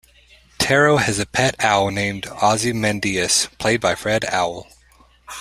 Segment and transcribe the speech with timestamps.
[0.57, 4.65] Tarot has a pet Owl named Ozymandias, played by Fred Owl.